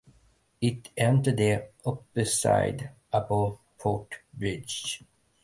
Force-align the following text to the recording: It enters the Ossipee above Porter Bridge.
It 0.59 0.89
enters 0.97 1.35
the 1.35 1.67
Ossipee 1.85 2.89
above 3.13 3.59
Porter 3.77 4.17
Bridge. 4.33 5.03